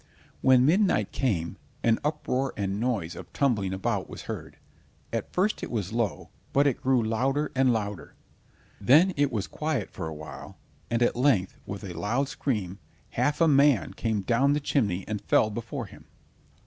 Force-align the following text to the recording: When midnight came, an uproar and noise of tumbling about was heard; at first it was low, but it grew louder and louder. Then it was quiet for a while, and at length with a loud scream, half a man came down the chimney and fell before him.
When 0.41 0.65
midnight 0.65 1.11
came, 1.11 1.57
an 1.83 1.99
uproar 2.03 2.55
and 2.57 2.79
noise 2.79 3.15
of 3.15 3.31
tumbling 3.33 3.71
about 3.71 4.09
was 4.09 4.23
heard; 4.23 4.57
at 5.13 5.31
first 5.31 5.61
it 5.61 5.69
was 5.69 5.93
low, 5.93 6.31
but 6.53 6.65
it 6.65 6.81
grew 6.81 7.03
louder 7.03 7.51
and 7.53 7.71
louder. 7.71 8.15
Then 8.79 9.13
it 9.15 9.31
was 9.31 9.45
quiet 9.45 9.91
for 9.91 10.07
a 10.07 10.15
while, 10.15 10.57
and 10.89 11.03
at 11.03 11.15
length 11.15 11.59
with 11.67 11.83
a 11.83 11.93
loud 11.93 12.29
scream, 12.29 12.79
half 13.11 13.41
a 13.41 13.47
man 13.47 13.93
came 13.93 14.21
down 14.21 14.53
the 14.53 14.59
chimney 14.59 15.05
and 15.07 15.21
fell 15.21 15.51
before 15.51 15.85
him. 15.85 16.05